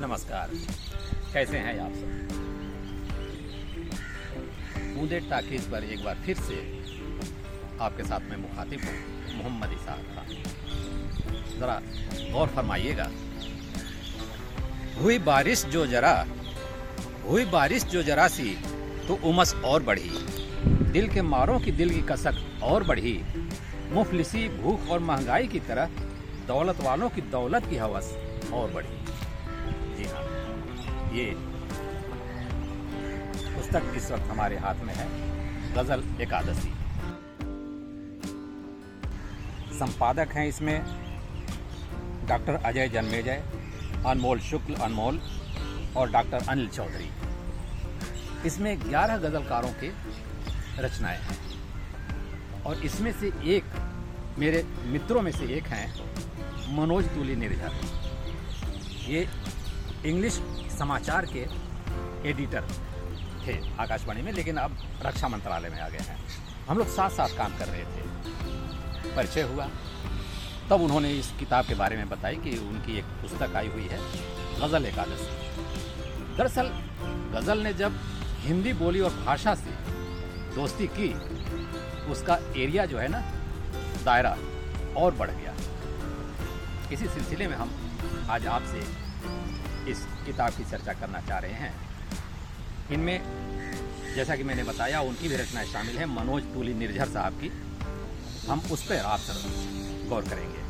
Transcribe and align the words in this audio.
नमस्कार। 0.00 0.50
कैसे 1.32 1.56
हैं 1.56 1.78
आप 1.80 1.92
सब? 1.92 2.28
बूंदे 4.94 5.18
टाकीज 5.20 5.62
पर 5.62 5.84
एक 5.84 6.04
बार 6.04 6.14
फिर 6.16 6.36
से 6.36 6.54
आपके 7.80 8.04
साथ 8.04 8.20
में 8.20 8.36
मुखातिब 8.36 8.80
हूँ, 8.80 8.94
मोहम्मद 9.36 9.72
इसाक 9.72 9.98
खान। 10.14 11.58
ज़रा 11.58 11.80
गौर 12.32 12.48
फरमाइएगा। 12.48 13.10
हुई 15.00 15.18
बारिश 15.18 15.64
जो 15.66 15.86
जरा, 15.86 16.26
हुई 17.26 17.44
बारिश 17.44 17.84
जो 17.84 18.02
जरा 18.02 18.28
सी 18.28 18.54
तो 19.08 19.18
उमस 19.24 19.54
और 19.54 19.82
बढ़ी। 19.82 20.10
दिल 20.92 21.08
के 21.08 21.22
मारों 21.22 21.58
की 21.60 21.72
दिल 21.72 21.90
की 21.90 22.00
कसक 22.02 22.62
और 22.62 22.84
बढ़ी। 22.84 23.20
मुफलिसी 23.92 24.48
भूख 24.48 24.88
और 24.88 24.98
महँगाई 25.00 25.46
की 25.46 25.60
तरह 25.60 25.90
दौलत 26.48 26.80
वालों 26.80 27.08
की 27.08 27.20
दौलत 27.20 27.66
की 27.66 27.76
हवस 27.76 28.14
और 28.52 28.70
बढ़ी। 28.70 28.99
ये 31.10 31.34
पुस्तक 33.54 33.92
इस 33.96 34.10
वक्त 34.10 34.22
हमारे 34.22 34.58
हाथ 34.58 34.74
में 34.74 34.94
है। 34.96 35.06
गज़ल 35.74 36.04
एकादशी। 36.20 36.68
संपादक 39.78 40.28
हैं 40.32 40.46
इसमें 40.46 40.82
डॉक्टर 42.28 42.54
अजय 42.54 42.88
जन्मेजय, 42.88 43.44
अनमोल 44.06 44.40
शुक्ल 44.40 44.74
अनमोल 44.74 45.20
और 45.96 46.10
डॉक्टर 46.10 46.46
अनिल 46.48 46.68
चौधरी। 46.68 47.10
इसमें 48.46 48.80
11 48.80 49.16
गजलकारों 49.16 49.72
के 49.72 49.90
रचनाएँ 50.82 51.18
हैं। 51.18 51.38
और 52.62 52.74
इसमें 52.76 53.12
से 53.12 53.26
एक, 53.26 53.64
मेरे 54.38 54.66
मित्रों 54.84 55.22
में 55.22 55.32
से 55.32 55.44
एक 55.44 55.64
हैं, 55.64 55.94
मनोज 56.76 57.04
तुली 57.04 57.36
निर्जर 57.36 57.72
ये 59.08 59.28
इंग्लिश 60.06 60.40
समाचार 60.78 61.26
के 61.26 61.46
एडिटर 62.28 62.64
थे 63.46 63.76
आकाशवाणी 63.78 64.22
में, 64.22 64.32
लेकिन 64.32 64.56
अब 64.56 64.78
रक्षा 65.02 65.28
मंत्रालय 65.28 65.68
में 65.68 65.80
आ 65.80 65.88
गए 65.88 65.98
हैं। 65.98 66.18
हम 66.68 66.78
लोग 66.78 66.86
साथ 66.88 67.10
साथ 67.10 67.28
काम 67.28 67.58
कर 67.58 67.68
रहे 67.68 67.84
थे। 67.84 68.10
परिचय 69.16 69.42
हुआ। 69.42 69.68
तब 70.70 70.80
उन्होंने 70.80 71.10
इस 71.10 71.32
किताब 71.38 71.66
के 71.66 71.74
बारे 71.74 71.96
में 71.96 72.08
बताई 72.08 72.36
कि 72.36 72.58
उनकी 72.58 72.98
एक 72.98 73.04
पुस्तक 73.04 73.56
आई 73.56 73.68
हुई 73.68 73.88
है, 73.90 73.98
गज़ल 74.60 74.86
एकादशी। 74.86 75.30
दरअसल, 76.36 76.70
गज़ल 77.34 77.58
ने 77.58 77.74
जब 77.74 78.00
हिंदी 78.38 78.72
बोली 78.72 79.00
और 79.00 79.10
भाषा 79.10 79.54
से 79.54 79.70
दोस्ती 80.54 80.86
की, 80.86 81.14
उसका 82.12 82.38
एरिया 82.56 82.86
जो 82.86 82.98
है 82.98 83.08
ना, 83.08 83.20
दायरा 84.04 84.36
और 84.96 85.14
बढ़ 85.14 85.30
गया। 85.30 85.54
इसी 86.92 87.06
सिलसिले 87.06 87.46
में 87.46 87.56
हम 87.56 87.70
आज 88.30 88.46
आपसे 88.46 89.09
इस 89.88 90.06
किताब 90.26 90.52
की 90.52 90.64
चर्चा 90.64 90.92
करना 90.92 91.20
चाह 91.20 91.38
रहे 91.38 91.52
हैं। 91.52 91.74
इनमें, 92.92 93.20
जैसा 94.16 94.36
कि 94.36 94.42
मैंने 94.42 94.64
बताया, 94.64 95.00
उनकी 95.00 95.28
भी 95.28 95.36
रचनाएँ 95.36 95.66
शामिल 95.66 95.98
हैं, 95.98 96.06
मनोज 96.06 96.42
तूली 96.42 96.74
निर्झर 96.74 97.08
साहब 97.08 97.32
की। 97.32 97.52
हम 98.48 98.60
उस 98.60 98.86
पर 98.88 98.96
आप 98.96 99.18
सर 99.18 100.08
गौर 100.08 100.22
करेंगे। 100.22 100.60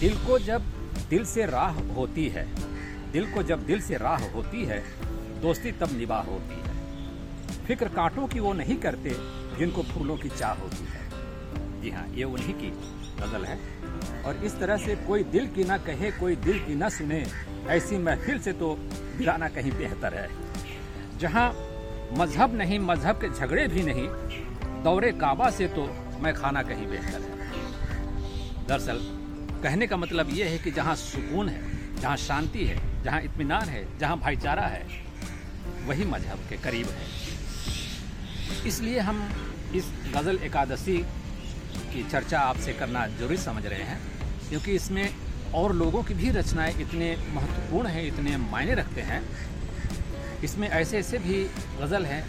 दिल 0.00 0.16
को 0.26 0.38
जब 0.38 0.62
दिल 1.10 1.24
से 1.24 1.46
राह 1.46 1.70
होती 1.70 2.28
है, 2.28 2.46
दिल 3.12 3.34
को 3.34 3.42
जब 3.42 3.66
दिल 3.66 3.80
से 3.80 3.96
राह 3.96 4.28
होती 4.28 4.64
है, 4.64 4.84
दोस्ती 5.40 5.72
तब 5.72 5.98
निबाह 5.98 6.22
होती 6.22 6.54
है। 6.54 6.68
फ़िक्र 7.66 7.88
कांटों 7.88 8.26
की 8.26 8.40
वो 8.40 8.52
नहीं 8.52 8.76
करते 8.76 9.10
जिनको 9.58 9.82
फूलों 9.82 10.16
की 10.16 10.28
चाह 10.28 10.52
होती 10.52 10.84
है। 10.84 11.08
जी 11.82 11.90
हाँ 11.90 12.08
ये 12.08 12.24
उन्हीं 12.24 12.54
की 12.54 12.70
गज़ल 13.20 13.44
है। 13.44 13.58
और 14.22 14.44
इस 14.44 14.58
तरह 14.58 14.76
से 14.76 14.96
कोई 14.96 15.24
दिल 15.24 15.46
की 15.46 15.64
ना 15.64 15.78
कहे, 15.78 16.10
कोई 16.10 16.36
दिल 16.36 16.58
की 16.58 16.74
ना 16.74 16.88
सुने, 16.88 17.26
ऐसी 17.68 17.98
महफिल 17.98 18.38
से 18.38 18.52
तो 18.52 18.78
गिराना 19.18 19.48
कहीं 19.48 19.72
बेहतर 19.72 20.14
है। 20.14 20.28
जहाँ 21.18 21.54
मज़हब 22.18 22.54
नहीं, 22.54 22.78
मज़हब 22.78 23.16
के 23.16 23.28
झगड़े 23.28 23.68
भी 23.68 23.82
नहीं, 23.82 24.08
दौरे 24.82 25.12
काबा 25.12 25.50
से 25.50 25.66
तो 25.68 25.96
मैं 26.20 26.34
खाना 26.34 26.62
कहीं 26.62 26.86
बेहतर 26.86 27.20
है। 27.20 27.38
दरअसल, 28.66 28.98
कहने 29.62 29.86
का 29.86 29.96
मतलब 29.96 30.30
ये 30.30 30.44
है 30.44 30.58
कि 30.58 30.70
जहाँ 30.70 30.94
सुकून 30.94 31.48
है, 31.48 31.60
जहाँ 32.00 32.16
शांति 32.16 32.64
है, 32.64 33.02
जहाँ 33.04 33.20
इत्मीनान 33.20 33.68
है, 33.68 33.98
जहाँ 33.98 34.18
भाईचारा 34.18 34.62
है, 34.62 34.86
वही 35.86 36.04
मज़हब 36.04 36.38
के 36.48 36.56
करीब 36.56 36.86
है। 36.86 37.28
इसलिए 38.66 38.98
हम 38.98 39.28
इस 39.74 39.92
गज़ल 40.14 40.36
एकादशी 40.36 41.06
की 41.92 42.02
चर्चा 42.10 42.40
आपसे 42.40 42.72
करना 42.72 43.06
ज़रूरी 43.08 43.36
समझ 43.38 43.64
रहे 43.66 43.82
हैं, 43.82 43.98
क्योंकि 44.48 44.72
इसमें 44.72 45.08
और 45.54 45.74
लोगों 45.74 46.02
की 46.02 46.14
भी 46.14 46.30
रचनाएँ 46.30 46.74
इतने 46.80 47.14
महत्वपूर्ण 47.34 47.88
हैं, 47.88 48.06
इतने 48.06 48.36
मायने 48.38 48.74
रखते 48.74 49.00
हैं। 49.02 49.22
इसमें 50.44 50.68
ऐसे 50.70 50.98
ऐसे 50.98 51.18
भी 51.18 51.42
गज़ल 51.80 52.04
हैं 52.06 52.22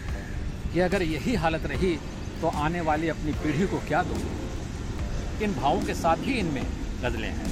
कि 0.72 0.80
अगर 0.80 1.02
यही 1.02 1.34
हालत 1.36 1.66
रही 1.66 1.96
तो 2.40 2.48
आने 2.58 2.80
वाली 2.80 3.08
अपनी 3.08 3.32
पीढ़ी 3.42 3.66
को 3.66 3.78
क्या 3.88 4.02
दो? 4.02 4.16
इन 5.44 5.54
भावों 5.54 5.80
के 5.82 5.94
साथ 5.94 6.26
ही 6.26 6.32
इनमें 6.38 6.64
गज़लें 7.02 7.28
हैं। 7.30 7.50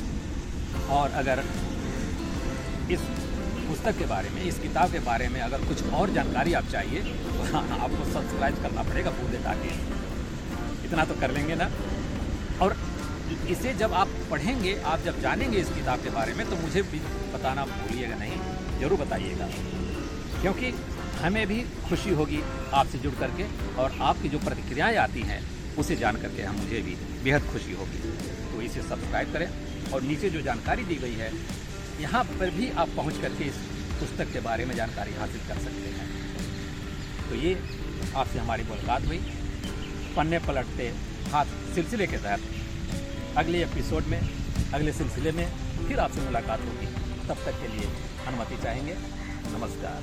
और 0.91 1.11
अगर 1.21 1.45
इस 2.91 3.01
पुस्तक 3.69 3.99
के 3.99 4.07
बारे 4.07 4.31
में, 4.31 4.43
इस 4.43 4.59
किताब 4.59 4.93
के 4.93 4.99
बारे 5.01 5.29
में 5.29 5.41
अगर 5.41 5.65
कुछ 5.65 5.93
और 5.93 6.11
जानकारी 6.11 6.53
आप 6.53 6.67
चाहिए 6.73 7.01
तो 7.01 7.53
हाँ 7.53 7.79
आपको 7.79 8.05
सब्सक्राइब 8.13 8.63
करना 8.63 8.83
पड़ेगा 8.83 9.11
पूरे 9.13 9.39
ताकि 9.45 9.69
इतना 10.85 11.05
तो 11.05 11.15
कर 11.21 11.31
लेंगे 11.31 11.55
ना। 11.55 11.71
और 12.63 12.77
इसे 13.51 13.73
जब 13.75 13.93
आप 13.93 14.09
पढ़ेंगे, 14.31 14.75
आप 14.83 15.01
जब 15.01 15.21
जानेंगे 15.21 15.59
इस 15.59 15.69
किताब 15.69 16.03
के 16.03 16.11
बारे 16.11 16.35
में 16.35 16.49
तो 16.51 16.57
मुझे 16.57 16.83
भी 16.83 16.99
बताना 17.35 17.65
भूलिएगा 17.67 18.17
नहीं, 18.17 18.39
ज़रूर 18.81 18.99
बताइएगा। 18.99 19.49
क्योंकि 20.41 20.73
हमें 21.21 21.47
भी 21.47 21.61
खुशी 21.89 22.11
होगी 22.15 22.43
आपसे 22.75 22.99
जुड़ 22.99 23.15
करके, 23.15 23.45
और 23.75 23.97
आपकी 24.01 24.29
जो 24.29 24.39
प्रतिक्रियाएँ 24.39 24.97
आती 24.97 25.23
हैं, 25.23 25.41
उसे 25.79 25.97
जान 25.97 26.17
करके 26.17 26.43
हम 26.43 26.57
मुझे 26.57 26.81
भी 26.83 26.97
बेहद 27.25 27.43
खुशी 27.43 27.73
होगी। 27.73 27.99
तो 28.53 28.63
इसे 28.63 28.83
सब्सक्राइब 28.83 29.33
करें, 29.33 29.49
और 29.93 30.03
नीचे 30.03 30.31
जो 30.31 30.41
जानकारी 30.41 30.85
दी 30.85 30.95
गई 30.97 31.15
है, 31.15 31.33
यहाँ 32.01 32.23
पर 32.25 32.51
भी 32.51 32.71
आप 32.71 32.89
पहुँच 32.97 33.21
करके 33.23 33.45
इस 33.45 33.57
पुस्तक 34.01 34.33
के 34.33 34.41
बारे 34.41 34.65
में 34.65 34.75
जानकारी 34.77 35.15
हासिल 35.15 35.41
कर 35.49 35.61
सकते 35.61 35.91
हैं। 35.91 36.09
तो 37.29 37.35
ये 37.37 37.55
आपसे 38.17 38.39
हमारी 38.39 38.63
मुलाकात 38.63 39.07
हुई। 39.07 39.21
पन्ने 40.17 40.39
पलटते 40.39 40.95
हाथ 41.33 41.45
सिलसिले 41.75 42.07
के 42.07 42.17
तहत। 42.17 42.41
अगले 43.37 43.63
एपिसोड 43.63 44.05
में, 44.05 44.21
अगले 44.75 44.93
सिलसिले 44.93 45.33
में 45.33 45.47
फिर 45.89 46.01
आपसे 46.01 46.21
मुलाकात 46.21 46.61
होगी। 46.61 46.87
तब 47.29 47.37
तक 47.47 47.61
के 47.63 47.69
लिए 47.69 47.89
अनुमति 48.27 48.63
चाहेंगे। 48.63 48.95
नमस्कार। 49.59 50.03